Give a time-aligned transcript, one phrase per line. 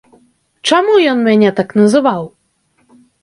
[0.69, 2.23] Чаму ён мяне так называў?